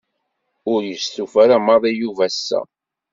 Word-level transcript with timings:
Ur 0.71 0.81
yestufa 0.89 1.37
ara 1.43 1.57
maḍi 1.65 1.91
Yuba 2.01 2.23
ass-a. 2.29 2.59